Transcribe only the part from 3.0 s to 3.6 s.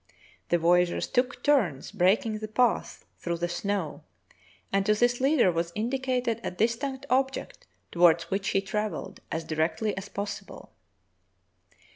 through the